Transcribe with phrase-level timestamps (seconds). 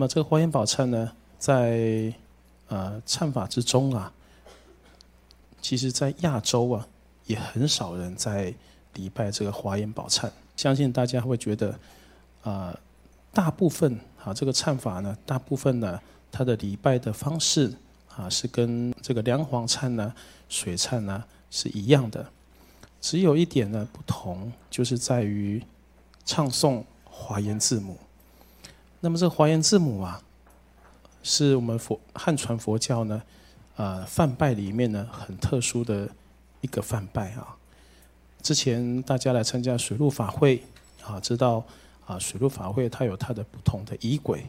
[0.00, 2.10] 那么这个华严宝忏呢，在
[2.68, 4.10] 呃忏法之中啊，
[5.60, 6.88] 其实在亚洲啊，
[7.26, 8.54] 也很少人在
[8.94, 10.30] 礼拜这个华严宝忏。
[10.56, 11.78] 相信大家会觉得，
[12.42, 12.74] 啊，
[13.30, 16.00] 大部分啊这个忏法呢，大部分呢
[16.32, 17.70] 它的礼拜的方式
[18.16, 20.14] 啊，是跟这个梁皇忏呢、
[20.48, 22.26] 水忏呢是一样的，
[23.02, 25.62] 只有一点呢不同，就是在于
[26.24, 27.98] 唱诵华严字母。
[29.02, 30.20] 那么这个华严字母啊，
[31.22, 33.22] 是我们佛汉传佛教呢，
[33.76, 36.06] 呃，梵拜里面呢很特殊的
[36.60, 37.56] 一个梵拜啊。
[38.42, 40.62] 之前大家来参加水陆法会
[41.02, 41.64] 啊，知道
[42.06, 44.46] 啊，水陆法会它有它的不同的仪轨。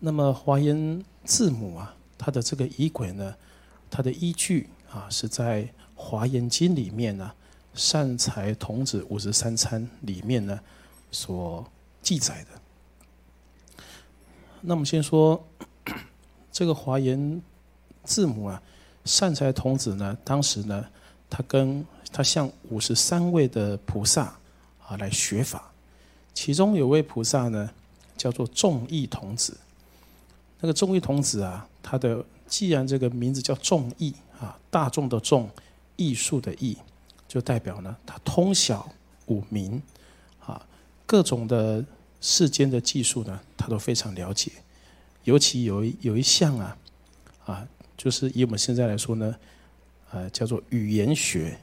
[0.00, 3.34] 那么华严字母啊，它的这个仪轨呢，
[3.88, 5.62] 它的依据啊，是在
[5.94, 7.32] 《华严经》里面呢，
[7.78, 10.58] 《善财童子五十三参》里面呢
[11.12, 11.64] 所
[12.02, 12.60] 记载的。
[14.68, 15.40] 那我们先说
[16.50, 17.40] 这个华严
[18.02, 18.60] 字母啊，
[19.04, 20.84] 善财童子呢，当时呢，
[21.30, 24.36] 他跟他向五十三位的菩萨
[24.84, 25.70] 啊来学法，
[26.34, 27.70] 其中有位菩萨呢，
[28.16, 29.56] 叫做众义童子。
[30.60, 35.48] 那个众义童子啊，他的既然这个名字叫众义啊，大众的众，
[35.94, 36.76] 艺术的艺，
[37.28, 38.90] 就代表呢，他通晓
[39.26, 39.80] 五明
[40.44, 40.60] 啊，
[41.06, 41.84] 各种的。
[42.20, 44.50] 世间的技术呢，他都非常了解，
[45.24, 46.76] 尤其有一有一项啊，
[47.44, 49.36] 啊，就是以我们现在来说呢，
[50.10, 51.56] 呃，叫做语言学，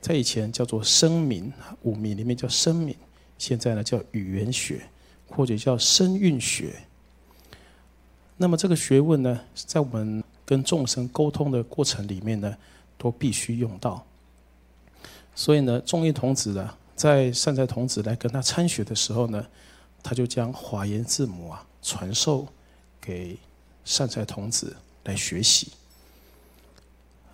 [0.00, 2.94] 在以前叫做声明，五名里面叫声明，
[3.38, 4.82] 现在呢叫语言学，
[5.28, 6.74] 或者叫声韵学。
[8.36, 12.56] 那么这个学问呢，在我们跟众生沟通的过程里面呢，
[12.96, 14.06] 都必须用到。
[15.34, 16.74] 所以呢，众义童子呢。
[17.00, 19.46] 在善财童子来跟他参学的时候呢，
[20.02, 22.46] 他就将华严字母啊传授
[23.00, 23.38] 给
[23.86, 25.72] 善财童子来学习。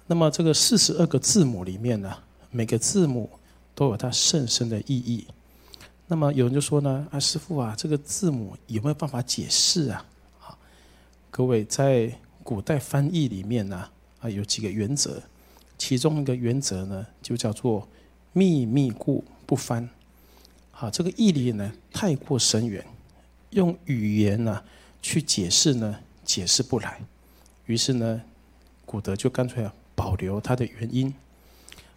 [0.06, 2.16] 那么这个四十二个字母里面呢，
[2.53, 3.28] 每个字母
[3.75, 5.27] 都有它甚深的意义。
[6.06, 10.06] 那么有人就说呢，啊师傅啊，这个字母有没有办法解释啊？
[10.44, 10.56] 啊，
[11.28, 13.91] 各位在古代翻译里面呢，
[14.21, 15.21] 啊有几个原则，
[15.77, 17.88] 其中一个原则呢就叫做
[18.36, 19.24] 秘密故。
[19.48, 19.88] 不翻，
[20.72, 22.84] 好，这个义理呢太过深远，
[23.50, 24.60] 用语言呢
[25.00, 27.00] 去解释呢解释不来，
[27.66, 28.20] 于是呢，
[28.84, 31.14] 古德就干脆要保留它的原因。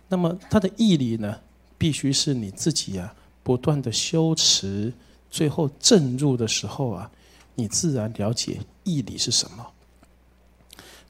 [0.09, 1.39] 那么它的义理呢，
[1.75, 4.93] 必须是你自己啊不断的修持，
[5.31, 7.09] 最后正入的时候啊，
[7.55, 9.65] 你自然了解义理是什么。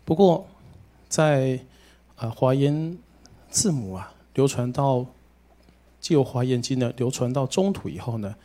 [0.06, 0.48] 不过，
[1.10, 1.60] 在
[2.16, 2.98] 啊华严
[3.50, 5.06] 字母啊流传到。
[6.02, 8.36] 既有华严经呢流传到中土以后呢，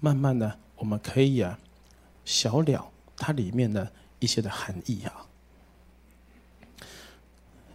[0.00, 1.58] 慢慢的我们可以啊，
[2.24, 5.26] 小了它里面的一些的含义啊。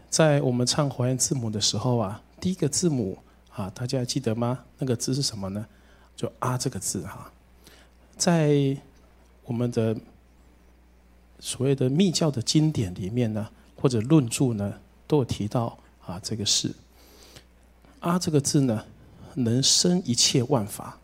[0.09, 3.17] 在我们唱华严字母的时候啊，第一个字母
[3.53, 4.65] 啊，大家还记得吗？
[4.79, 5.65] 那个字是什么呢？
[6.15, 7.31] 就啊这个字哈，
[8.17, 8.77] 在
[9.45, 9.95] 我们的
[11.39, 16.73] 所谓的密教的经典里面呢，或者论著呢，都有提到啊这个是
[17.99, 18.85] 啊这个字呢。
[19.35, 20.97] 能生一切万法，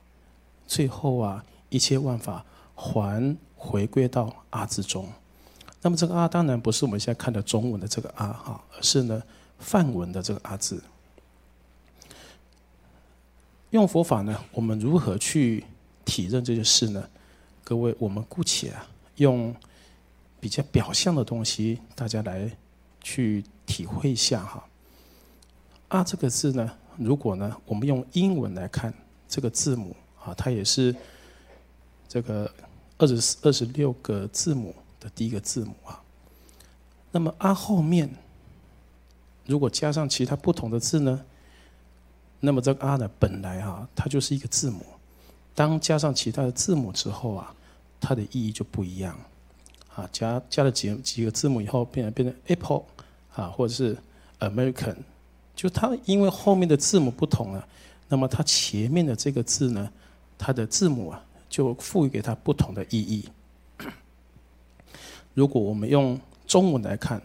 [0.67, 2.45] 最后啊，一切万法
[2.75, 5.07] 还回归到阿之中。
[5.81, 9.21] 那么这个阿当然不是我们现在看的中文的这个阿哈，而是呢
[9.59, 10.81] 梵文的这个阿字。
[13.71, 15.63] 用佛法呢，我们如何去
[16.05, 17.09] 体认这些事呢？
[17.63, 19.53] 各位，我们姑且啊，用
[20.39, 22.49] 比较表象的东西，大家来
[23.01, 24.63] 去体会一下哈。
[25.89, 26.71] 阿这个字呢？
[26.97, 28.93] 如果呢，我们用英文来看
[29.29, 30.95] 这个字母啊，它也是
[32.07, 32.51] 这个
[32.97, 36.01] 二十四二十六个字母的第一个字母啊。
[37.11, 38.09] 那么啊后面
[39.45, 41.23] 如果加上其他不同的字呢，
[42.39, 44.83] 那么这个啊呢本来啊它就是一个字母，
[45.53, 47.53] 当加上其他的字母之后啊，
[47.99, 49.17] 它的意义就不一样
[49.93, 50.09] 啊。
[50.11, 52.83] 加加了几几个字母以后，变成变成 Apple
[53.35, 53.95] 啊，或者是
[54.39, 54.95] American。
[55.57, 57.67] 就它因为后面的字母不同了，
[58.07, 59.91] 那么它前面的这个字呢，
[60.37, 61.19] 它的字母啊
[61.49, 63.27] 就赋予给它不同的意义。
[65.33, 67.19] 如果我们用中文来看，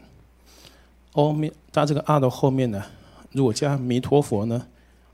[1.13, 2.83] 后面它这个阿的后面呢，
[3.33, 4.67] 如果加弥陀佛呢，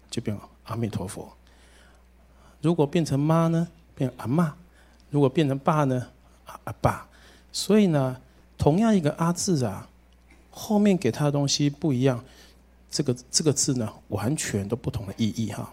[0.08, 1.28] 就变阿弥陀佛；
[2.62, 3.66] 如果变成妈呢，
[3.96, 4.52] 变阿妈；
[5.10, 6.06] 如果变成爸呢，
[6.46, 7.08] 阿阿爸。
[7.50, 8.16] 所以呢，
[8.56, 9.88] 同样一个阿字啊，
[10.50, 12.24] 后面给它的东西不一样。
[12.90, 15.72] 这个这个字呢，完全都不同的意义哈。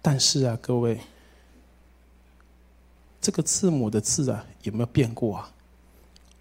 [0.00, 1.00] 但是啊，各位，
[3.20, 5.50] 这个字母的字啊有没有变过啊？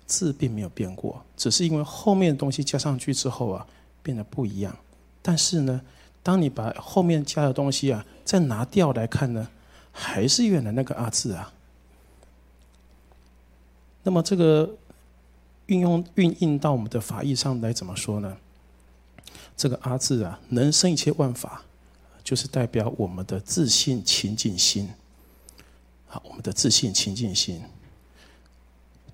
[0.07, 3.65] 字并没有变过，只是因为后面的东西加上去之后啊，
[4.03, 4.77] 变得不一样。
[5.21, 5.81] 但是呢，
[6.21, 9.47] 当你把后面加的东西啊再拿掉来看呢，
[9.91, 11.53] 还是原来那个阿字啊。
[14.03, 14.69] 那么这个
[15.67, 18.35] 运用运用到我们的法义上来怎么说呢？
[19.61, 21.61] 这个阿字啊，能生一切万法，
[22.23, 24.89] 就是代表我们的自信清净心。
[26.07, 27.61] 好，我们的自信清净心，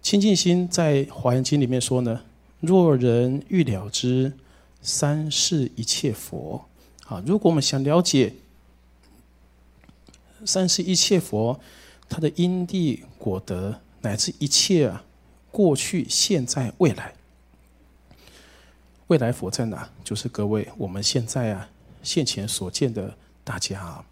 [0.02, 2.22] 清净心在华严经里面说呢：
[2.62, 4.32] 若人欲了知
[4.82, 6.64] 三世一切佛，
[7.08, 8.34] 啊，如果我们想了解
[10.46, 11.60] 三世一切佛，
[12.08, 13.82] 他的因地果德。
[14.00, 15.04] 乃至一切啊，
[15.52, 17.14] 过去、现在、未来，
[19.08, 19.90] 未来佛在哪？
[20.04, 21.70] 就是各位我们现在啊，
[22.04, 24.06] 现前所见的大家啊。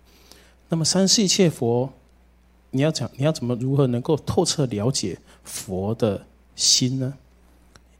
[0.69, 1.91] 那么三世一切佛，
[2.71, 6.25] 你要讲，你要怎么如何能够透彻了解佛的
[6.55, 7.13] 心呢？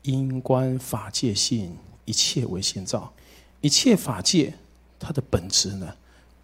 [0.04, 1.76] 因观法界性，
[2.06, 3.12] 一切为心造，
[3.62, 4.54] 一切法界
[5.00, 5.96] 它的本质呢，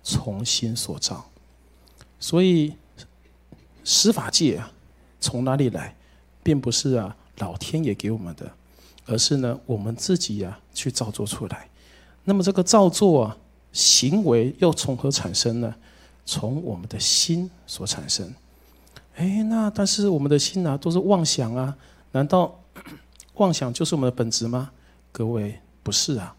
[0.04, 1.30] 从心所造。
[2.19, 2.74] 所以
[3.83, 4.71] 十法界啊。
[5.24, 5.95] 从哪里来，
[6.42, 8.51] 并不是啊老天爷给我们的，
[9.06, 11.68] 而是呢我们自己呀去造作出来。
[12.24, 13.38] 那么这个造作啊
[13.71, 15.74] 行为又从何产生呢？
[16.24, 18.31] 从我们的心所产生。
[19.15, 21.75] 哎，那但是我们的心啊都是妄想啊，
[22.12, 22.59] 难道
[23.36, 24.71] 妄想就是我们的本质吗？
[25.12, 26.36] 各位不是啊，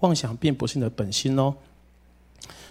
[0.00, 1.54] 妄想并不是你的本心哦。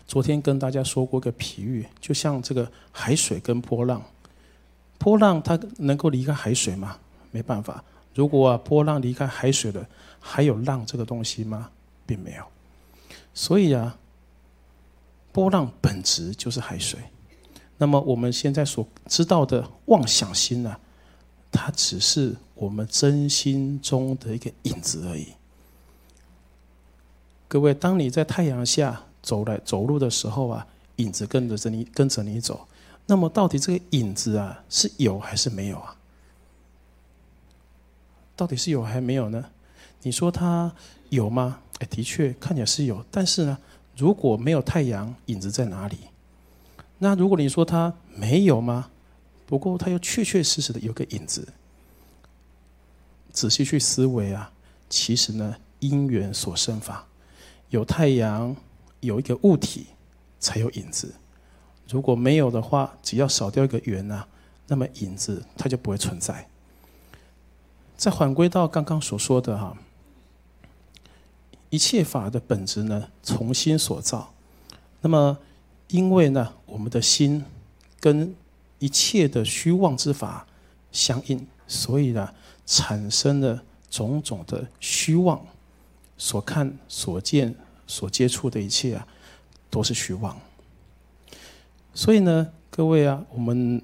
[0.07, 4.01] 昨天跟大家说过个比喻，就像这个海水跟波浪。
[4.98, 6.98] 波浪它能够离开海水吗？
[7.31, 7.83] 没办法。
[8.15, 9.88] 如果啊波浪离开海水了，
[10.19, 11.69] 还有浪这个东西吗？
[12.07, 12.44] 并没有。
[13.33, 13.97] 所以啊，
[15.31, 17.00] 波浪本质就是海水。
[17.77, 20.77] 那么我们现在所知道的妄想心呢，
[21.51, 25.33] 它只是我们真心中的一个影子而已。
[27.50, 30.65] 各位，当你在太阳下走来走路的时候啊，
[30.95, 32.67] 影子跟着着你，跟着你走。
[33.06, 35.94] 那么，到底这个影子啊，是有还是没有啊？
[38.35, 39.45] 到底是有还没有呢？
[40.01, 40.73] 你说它
[41.09, 41.59] 有吗？
[41.79, 43.57] 哎，的确看起来是有，但是呢，
[43.97, 45.97] 如果没有太阳，影子在哪里？
[46.99, 48.89] 那如果你说它没有吗？
[49.45, 51.47] 不过它又确确实实的有个影子。
[53.31, 54.51] 仔细去思维啊，
[54.89, 57.05] 其实呢，因缘所生法，
[57.69, 58.55] 有太阳，
[59.01, 59.88] 有一个物体，
[60.39, 61.13] 才有影子。
[61.89, 64.25] 如果没有的话，只要少掉一个圆啊，
[64.67, 66.47] 那么影子它就不会存在。
[67.97, 69.75] 再回归到刚刚所说的哈，
[71.69, 74.33] 一切法的本质呢，从心所造。
[75.01, 75.38] 那么
[75.88, 77.44] 因为呢，我们的心
[78.00, 78.36] 跟
[78.80, 80.45] 一切的虚妄之法
[80.92, 82.33] 相应，所以呢，
[82.65, 85.39] 产生了种种的虚妄。
[86.18, 87.53] 所看、所见、
[87.86, 89.06] 所接触的一切啊，
[89.69, 90.39] 都是虚妄。
[91.93, 93.81] 所以呢，各位啊，我们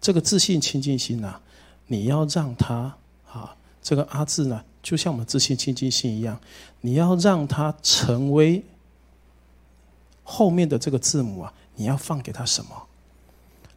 [0.00, 1.40] 这个自信清净心呐，
[1.86, 2.96] 你要让他
[3.30, 6.40] 啊，这个阿字呢，就像我们自信清净心一样，
[6.80, 8.64] 你要让他成为
[10.22, 12.70] 后面的这个字母啊，你要放给他什么？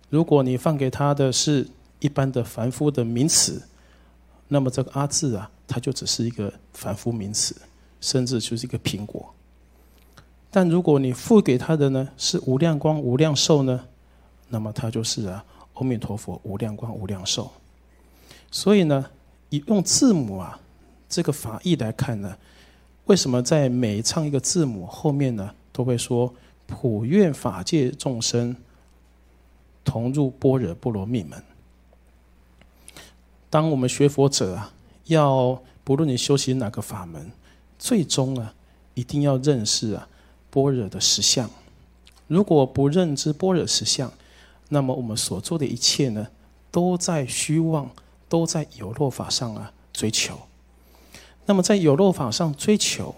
[0.10, 1.68] 如果你放给他的是
[2.00, 3.62] 一般的凡夫的名词，
[4.48, 7.54] 那么这个阿字啊，它就只是一个凡夫名词，
[8.00, 9.34] 甚至就是一个苹果。
[10.50, 13.84] 但如果你付给他的呢是无量光无量寿呢，
[14.48, 17.52] 那么他就是啊，阿弥陀佛无量光无量寿。
[18.52, 19.10] 所以呢，
[19.50, 20.60] 以用字母啊
[21.10, 22.38] 这个法义来看呢，
[23.06, 26.34] 为什么在每唱一个字母后面呢，都会说
[26.66, 28.56] 普愿法界众生
[29.84, 31.42] 同入般若波罗蜜门？
[33.50, 34.74] 当我们学佛者啊，
[35.06, 37.32] 要不论你修习哪个法门，
[37.80, 38.54] 最终啊，
[38.94, 40.08] 一定要认识啊。
[40.50, 41.50] 般若的实相，
[42.26, 44.12] 如果不认知般若实相，
[44.70, 46.28] 那么我们所做的一切呢，
[46.72, 47.92] 都在虚妄，
[48.28, 50.38] 都在有漏法上啊追求。
[51.46, 53.16] 那么在有漏法上追求，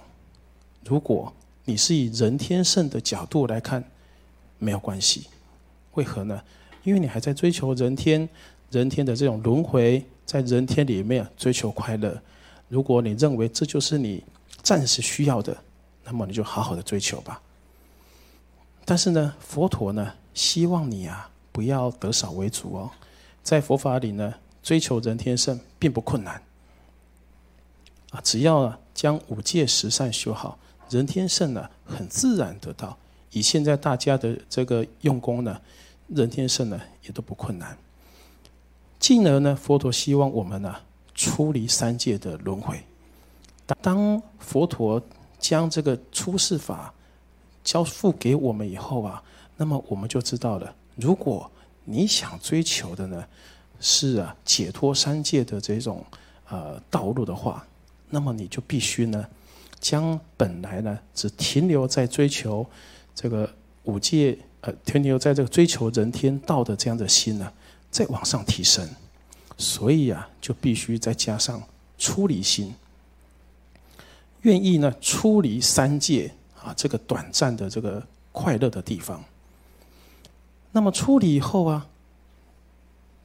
[0.84, 1.34] 如果
[1.66, 3.84] 你是以人天圣的角度来看，
[4.58, 5.28] 没有关系。
[5.94, 6.42] 为何呢？
[6.84, 8.28] 因为你还在追求人天，
[8.72, 12.22] 人天的这种轮回，在人天里面追求快乐。
[12.68, 14.24] 如果你认为这就是你
[14.62, 15.58] 暂时需要的。
[16.12, 17.40] 那么你就好好的追求吧。
[18.84, 22.90] 但是呢，佛陀呢，希望你啊，不要得少为主哦。
[23.44, 26.42] 在佛法里呢，追求人天圣并不困难
[28.12, 30.58] 啊，只要呢将五戒十善修好，
[30.90, 32.98] 人天圣呢很自然得到。
[33.32, 35.62] 以现在大家的这个用功呢，
[36.08, 37.78] 人天圣呢也都不困难。
[39.00, 40.76] 进而呢，佛陀希望我们呢
[41.14, 42.80] 出离三界的轮回。
[43.82, 45.02] 当佛陀
[45.40, 46.92] 将这个出世法
[47.64, 49.24] 交付给我们以后啊，
[49.56, 51.50] 那么我们就知道了，如果
[51.86, 53.24] 你想追求的呢
[53.80, 56.06] 是啊解脱三界的这种
[56.50, 57.66] 呃道路的话，
[58.10, 59.26] 那么你就必须呢
[59.80, 62.66] 将本来呢只停留在追求
[63.16, 63.50] 这个
[63.84, 67.52] 五界呃停留在这个追求人天道的这样的心呢。
[67.92, 68.88] 再往上提升，
[69.58, 71.60] 所以啊，就必须再加上
[71.98, 72.76] 出离心，
[74.44, 76.32] 愿意呢出离三界
[76.62, 79.24] 啊这个短暂的这个快乐的地方。
[80.72, 81.88] 那么出离以后啊，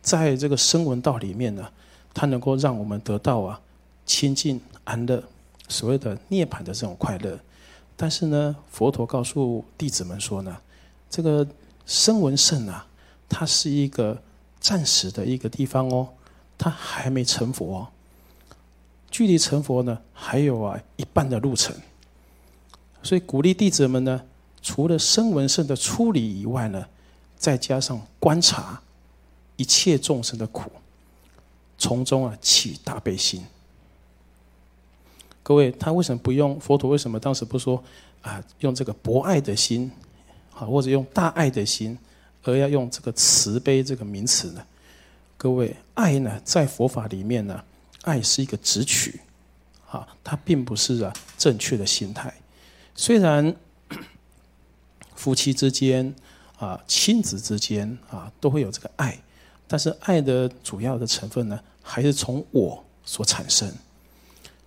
[0.04, 1.68] 在这个声闻道里面呢，
[2.12, 3.61] 它能够让我们得到啊
[4.06, 5.20] 清净安乐，
[5.66, 7.37] 所谓的涅槃的这种快乐。
[7.96, 10.56] 但是呢，佛陀告诉弟子们说呢，
[11.11, 11.44] 这个
[11.84, 12.87] 声闻圣啊，
[13.28, 14.16] 它是一个。
[14.61, 16.08] 暂时的一个地方哦，
[16.56, 17.88] 它还没成佛，哦
[19.11, 21.76] 距离成佛呢还有啊一半的路程，
[23.02, 24.23] 所以鼓励弟子们呢，
[24.62, 26.87] 除了声闻圣的处理以外呢，
[27.37, 28.80] 再加上观察
[29.56, 30.70] 一切众生的苦，
[31.78, 33.44] 从中啊起大悲心。
[35.42, 36.90] 各位，他为什么不用佛陀？
[36.90, 37.82] 为什么当时不说
[38.23, 38.42] 啊？
[38.61, 39.90] 用这个博爱的心，
[40.54, 41.99] 啊，或者用大爱的心？
[42.46, 44.62] 而要用这个慈悲这个名词呢？
[45.38, 47.64] 各位，爱呢，在佛法里面呢，
[48.02, 49.20] 爱是一个直取，
[49.90, 52.32] 啊，它并不是啊正确的心态。
[52.94, 53.54] 虽然
[55.16, 56.14] 夫妻之间
[56.58, 59.18] 啊、亲子之间啊，都会有这个爱，
[59.66, 63.73] 但是爱的主要的成分呢，还是从我所产生。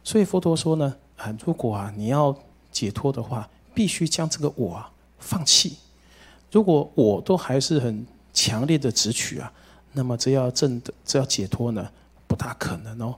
[0.03, 2.35] 所以佛陀说呢，啊，如果啊你要
[2.71, 5.77] 解脱的话，必须将这个我啊放弃。
[6.51, 9.51] 如果我都还是很强烈的执取啊，
[9.93, 11.89] 那么这要证的这要解脱呢，
[12.27, 13.15] 不大可能哦。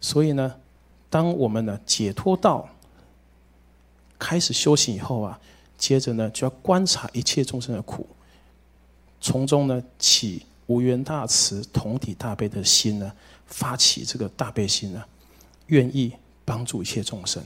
[0.00, 0.54] 所以呢，
[1.10, 2.68] 当我们呢解脱到
[4.18, 5.38] 开始修行以后啊，
[5.76, 8.06] 接着呢就要观察一切众生的苦，
[9.20, 13.12] 从中呢起无缘大慈、同体大悲的心呢，
[13.46, 15.04] 发起这个大悲心呢，
[15.66, 16.12] 愿意
[16.44, 17.42] 帮助一切众生。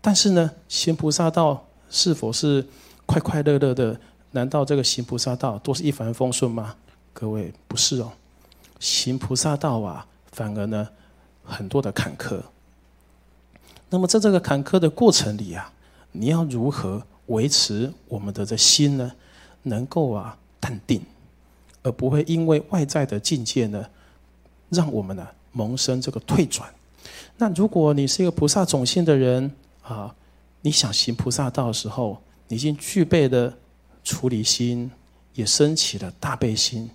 [0.00, 2.66] 但是呢，行菩萨道是否是
[3.04, 3.98] 快快乐乐的？
[4.30, 6.74] 难道这个行菩萨道都是一帆风顺吗？
[7.12, 8.12] 各位不是哦，
[8.80, 10.88] 行菩萨道啊，反而呢
[11.44, 12.40] 很多的坎坷。
[13.88, 15.72] 那么在这个坎坷的过程里啊，
[16.10, 19.12] 你要如何维持我们的这心呢？
[19.62, 21.00] 能够啊淡定，
[21.84, 23.86] 而不会因为外在的境界呢，
[24.70, 26.68] 让我们呢萌生这个退转。
[27.36, 29.48] 那如果你是一个菩萨种性的人
[29.82, 30.12] 啊，
[30.62, 33.54] 你想行菩萨道的时候，你已经具备了。
[34.06, 34.90] 处理心
[35.32, 36.90] 也升起了大悲心，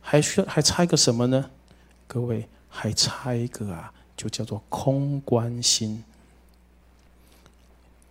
[0.00, 1.48] 还需要还差一个什么呢？
[2.08, 6.02] 各位还差一个啊，就叫做空观心，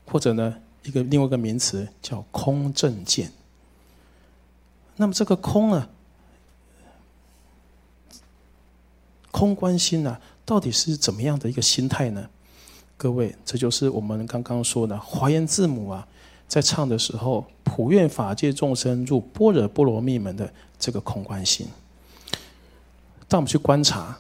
[0.06, 3.30] 或者呢一个另外一个名词叫空正见。
[5.02, 5.88] 那么这个空啊，
[9.32, 12.30] 空观心呢，到底是怎么样的一个心态呢？
[12.98, 16.06] 各位，这就是我们刚刚说的华严字母啊。
[16.50, 21.66] 在唱的时候，普愿法界众生入般若波罗蜜门的这个空观心。
[23.30, 24.20] 当我们去观察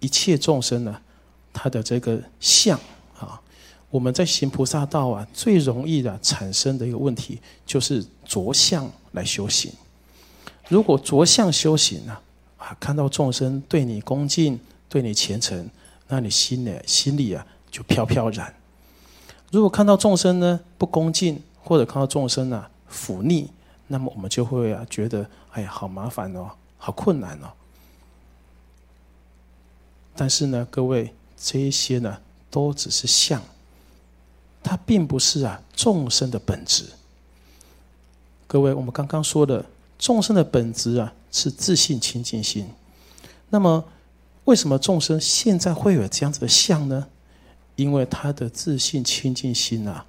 [0.00, 1.00] 一切众生呢，
[1.50, 2.78] 他的这个相
[3.18, 3.40] 啊，
[3.88, 9.72] 我们在行菩萨道啊，最容易的产生的一个问题就是着相来修行。
[10.70, 12.16] 如果着相修行呢，
[12.56, 14.58] 啊，看到众生对你恭敬、
[14.88, 15.68] 对你虔诚，
[16.06, 18.54] 那你心里心里啊就飘飘然。
[19.50, 23.50] 如果看到众生呢不恭敬，或者看到众生啊腐逆，
[23.88, 26.48] 那么我们就会啊觉得哎呀好麻烦哦，
[26.78, 27.50] 好困难哦。
[30.14, 32.16] 但是呢，各位这一些呢
[32.48, 33.42] 都只是相，
[34.62, 36.84] 它并不是啊众生的本质。
[38.46, 39.64] 各位，我们刚刚说的
[40.00, 42.68] 众生的本质啊是自信清净心。
[43.50, 43.84] 那么
[44.46, 47.06] 为什么众生现在会有这样子的相呢？
[47.76, 50.04] 因为他的自信清净心啊。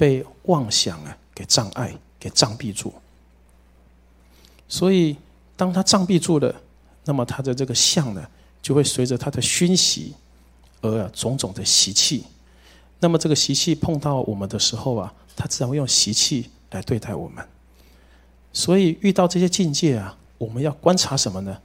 [0.00, 2.90] 被妄想啊给障碍、给障蔽住，
[4.66, 5.14] 所以
[5.58, 6.54] 当他障蔽住了，
[7.04, 8.26] 那么他的这个相呢，
[8.62, 10.14] 就会随着他的熏习
[10.80, 12.24] 而种种的习气。
[12.98, 17.46] 那么这个习气碰到我们的时候啊，他自然会用习气来对待我们。
[18.52, 21.56] 所以遇到这些境界啊，我们要观察什么呢？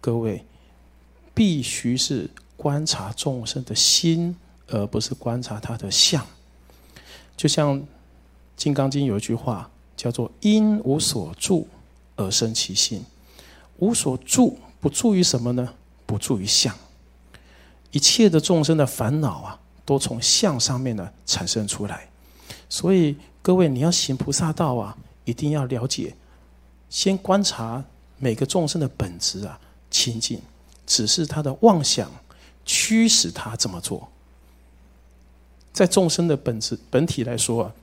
[0.00, 0.44] 各位，
[1.34, 4.36] 必须是观察众生的心，
[4.68, 6.24] 而不是观察他的相。
[7.36, 7.78] 就像
[8.56, 11.66] 《金刚经》有一句话叫做“因无所住
[12.16, 13.04] 而生其心。
[13.78, 15.72] 无所住，不住于什么呢？
[16.06, 16.74] 不住于相。
[17.90, 22.08] 一切的众生的烦恼啊，都从相上面呢产生出来。
[22.68, 26.14] 所以各位，你要行菩萨道啊，一定要了解，
[26.90, 27.84] 先观察
[28.18, 29.58] 每个众生的本质啊，
[29.90, 30.40] 清净，
[30.86, 32.10] 只是他的妄想
[32.64, 34.08] 驱使他这么做。
[35.72, 37.74] 在众生的本质本体来说啊，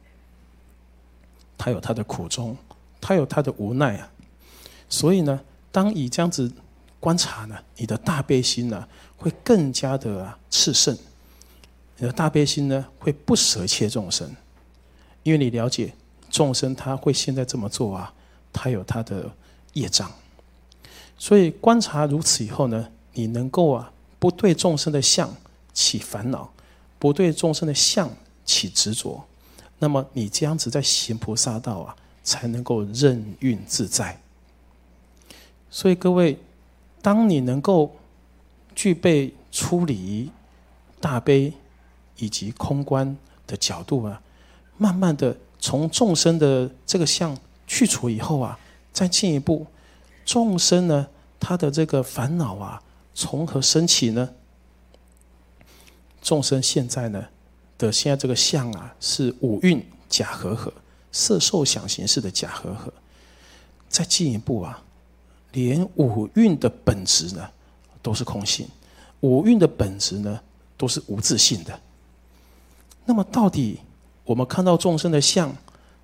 [1.57, 2.57] 他有他的苦衷，
[2.99, 4.11] 他有他的无奈啊。
[4.89, 5.39] 所以呢，
[5.71, 6.51] 当你这样子
[6.99, 10.97] 观察呢，你的大悲心呢，会更加的炽盛。
[11.97, 14.29] 你的大悲心呢，会不舍切众生。
[15.23, 15.93] 因为你了解
[16.29, 18.13] 众生他会现在这么做啊，
[18.55, 19.29] 他有他的
[19.73, 20.09] 业障，
[21.17, 25.29] 所以观察如此以后呢，你能够啊不对众生的相
[25.73, 26.49] 起烦恼，
[26.97, 28.09] 不对众生的相
[28.45, 29.21] 起执着，
[29.77, 34.19] 那么你这样子在行菩萨道啊，才能够任运自在。
[35.69, 36.39] 所以各位，
[37.01, 37.93] 当你能够
[38.73, 40.31] 具备出离、
[41.01, 41.51] 大悲
[42.15, 44.21] 以及空观的角度啊。
[44.77, 47.33] 慢慢的从众生的这个相
[47.75, 48.57] 去除以后啊，
[48.93, 49.67] 再进一步，
[50.23, 51.05] 众生呢，
[51.37, 52.81] 他的这个烦恼啊，
[53.13, 54.29] 从何升起呢？
[56.21, 57.25] 众生现在呢
[57.77, 60.71] 的现在这个相啊，是五蕴假合合，
[61.11, 62.93] 色受想行识的假合合。
[63.89, 64.81] 再进一步啊，
[65.51, 67.45] 连五蕴的本质呢，
[68.01, 68.65] 都是空性，
[69.19, 70.39] 五蕴的本质呢，
[70.77, 71.77] 都是无自性的。
[73.03, 73.79] 那么到底？
[74.23, 75.53] 我们看到众生的相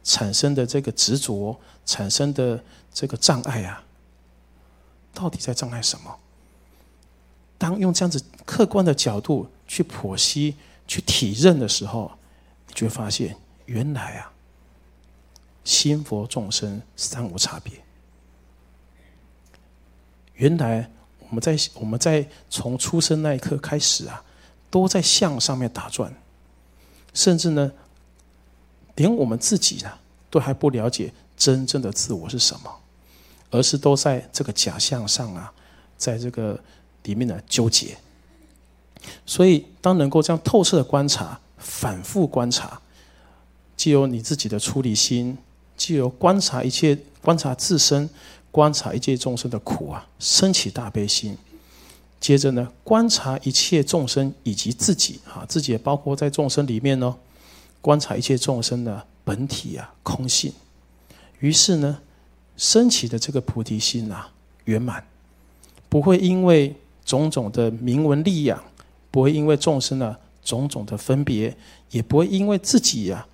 [0.03, 3.83] 产生的这个执着，产生的这个障碍啊，
[5.13, 6.17] 到底在障碍什么？
[7.57, 10.55] 当用这样子客观的角度去剖析、
[10.87, 12.11] 去体认的时候，
[12.67, 13.37] 你就会发现，
[13.67, 14.31] 原来啊，
[15.63, 17.73] 心佛众生三无差别。
[20.33, 24.23] 原来我们在我们在从出生那一刻开始啊，
[24.71, 26.11] 都在相上面打转，
[27.13, 27.71] 甚至呢。
[28.95, 29.91] 连我们自己呢，
[30.29, 32.71] 都还不了解真正的自我是什么，
[33.49, 35.51] 而是都在这个假象上啊，
[35.97, 36.59] 在这个
[37.03, 37.97] 里面呢纠结。
[39.25, 42.79] 所以，当能够这样透彻的观察、反复观察，
[43.75, 45.37] 既有你自己的出离心，
[45.75, 48.07] 既有观察一切、观察自身、
[48.51, 51.35] 观察一切众生的苦啊，升起大悲心。
[52.19, 57.15] 接着呢，观察一切众生以及自己啊，自己也包括在众生里面呢。
[57.81, 60.53] 观察一切众生的本体啊，空性。
[61.39, 61.99] 于是呢，
[62.55, 64.29] 升起的这个菩提心啊，
[64.65, 65.03] 圆满，
[65.89, 68.63] 不会因为种种的名闻利养，
[69.09, 71.57] 不会因为众生的种种的分别，
[71.89, 73.25] 也不会因为自己呀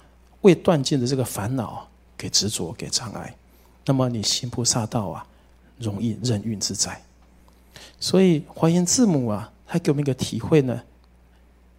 [0.42, 3.36] 未断尽的这个烦恼给执着、给障碍。
[3.86, 5.26] 那么你行菩萨道啊，
[5.78, 7.02] 容易任运自在。
[8.00, 10.82] 所以华严字母啊，还给我们一个体会呢。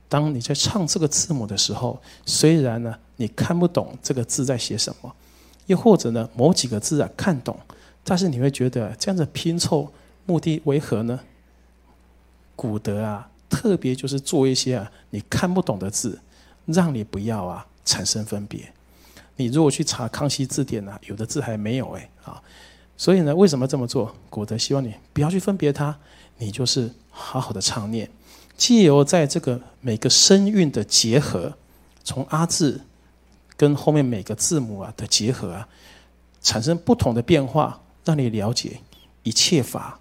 [0.08, 5.14] 当你在唱这个字母的时候，虽然呢你看不懂这个字在写什么，
[5.66, 7.58] 又或者呢某几个字啊看懂，
[8.02, 9.92] 但是你会觉得这样子拼凑
[10.24, 11.20] 目的为何呢？
[12.56, 16.18] 古德啊，特别就是做一些啊你看不懂的字，
[16.66, 18.72] 让你不要啊产生分别。
[19.36, 22.42] 你如果去查康熙字典呢，有的字还没有哎啊，
[22.96, 24.12] 所以呢为什么这么做？
[24.30, 25.96] 古德希望你不要去分别它，
[26.38, 28.10] 你就是好好的唱念。
[28.58, 31.56] 借由在这个每个声韵的结合，
[32.02, 32.80] 从阿字
[33.56, 35.68] 跟后面每个字母啊的结合啊，
[36.42, 38.80] 产生不同的变化，让你了解
[39.22, 40.00] 一切法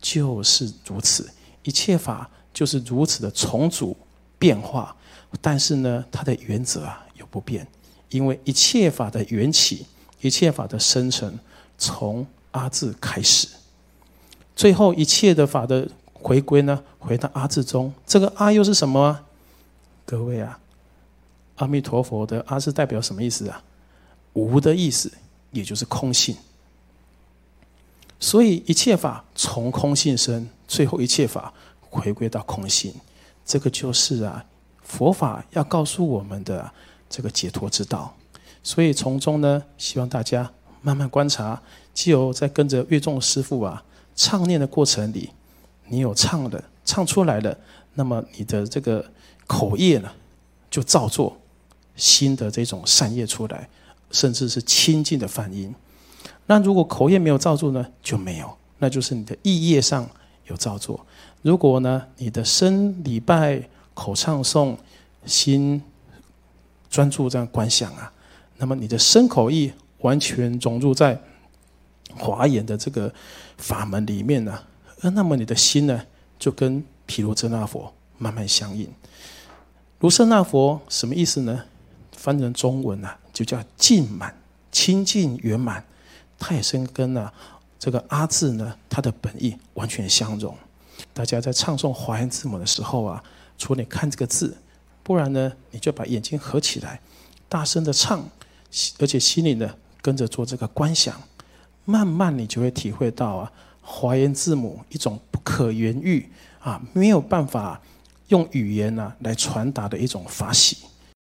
[0.00, 1.30] 就是如此，
[1.62, 3.96] 一切法就是如此的重组
[4.36, 4.94] 变化。
[5.40, 7.64] 但是呢，它的原则啊有不变，
[8.10, 9.86] 因为一切法的缘起，
[10.20, 11.38] 一切法的生成，
[11.78, 13.46] 从阿字开始，
[14.56, 15.88] 最后一切的法的。
[16.22, 16.82] 回归呢？
[16.98, 19.18] 回到阿字中，这个阿又是什么？
[20.06, 20.58] 各位啊，
[21.56, 23.62] 阿弥陀佛的阿是代表什么意思啊？
[24.34, 25.12] 无的意思，
[25.50, 26.36] 也就是空性。
[28.18, 32.94] 所以一切法从空性生，最后一切法回归到空性，
[33.44, 34.44] 这个就是啊
[34.82, 36.70] 佛法要告诉我们的
[37.10, 38.14] 这个解脱之道。
[38.62, 40.48] 所以从中呢，希望大家
[40.82, 41.60] 慢慢观察，
[41.92, 43.82] 既有在跟着乐众师傅啊
[44.14, 45.30] 唱念的过程里。
[45.92, 47.54] 你有唱的，唱出来了，
[47.92, 49.04] 那么你的这个
[49.46, 50.10] 口业呢，
[50.70, 51.36] 就照做
[51.94, 53.68] 新的这种善业出来，
[54.10, 55.74] 甚至是清净的梵音。
[56.46, 60.08] 那如果口业没有照做呢，就没有，那就是你的意业上
[60.46, 60.98] 有照做。
[61.42, 64.74] 如果呢，你的身礼拜、口唱诵、
[65.26, 65.82] 心
[66.88, 68.10] 专注这样观想啊，
[68.56, 71.20] 那么你的身口意完全融入在
[72.16, 73.12] 华严的这个
[73.58, 74.58] 法门里面呢，
[75.10, 76.04] 那么你的心呢，
[76.38, 78.88] 就跟毗卢遮那佛慢慢相应。
[80.00, 81.64] 卢舍那佛什么意思呢？
[82.16, 84.34] 翻成中文啊，就叫尽满、
[84.70, 85.84] 清净圆满。
[86.38, 87.30] 它也是跟呢
[87.78, 90.56] 这个阿字呢，它的本意完全相融。
[91.12, 93.22] 大家在唱诵华严字母的时候啊，
[93.58, 94.56] 除了你看这个字，
[95.02, 97.00] 不然呢，你就把眼睛合起来，
[97.48, 98.24] 大声的唱，
[98.98, 101.20] 而且心里呢跟着做这个观想，
[101.84, 107.80] 慢慢你就会体会到啊，华严字母一种不可言喻啊，没有办法
[108.28, 110.78] 用语言呢来传达的一种法喜。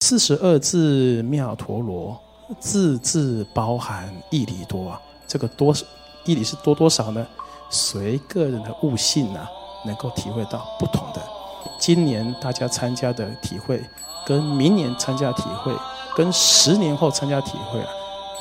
[0.04, 2.20] 四十二字妙陀罗，
[2.60, 5.74] 字字包含义理多啊，这个多
[6.26, 7.26] 义理是多多少呢？
[7.70, 9.48] 随个人的悟性啊，
[9.86, 11.22] 能够体会到不同的。
[11.80, 13.82] 今年大家参加的体会，
[14.26, 15.74] 跟明年参加体会，
[16.14, 17.88] 跟十年后参加体会啊，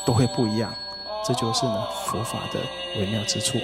[0.06, 0.72] 都会不一样。
[1.26, 2.60] 这就是呢佛法的
[3.00, 3.58] 微妙之处。